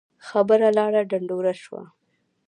خبره 0.27 0.69
لاړه 0.77 1.01
ډنډوره 1.09 1.53
شوه. 1.63 1.83